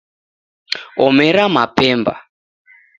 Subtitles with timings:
[1.05, 2.13] Omera mapemba